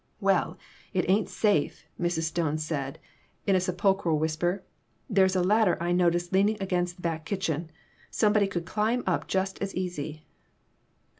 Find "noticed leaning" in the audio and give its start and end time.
5.91-6.57